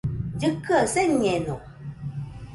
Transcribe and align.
Llɨkɨaɨ 0.41 0.85
señeno 0.93 1.55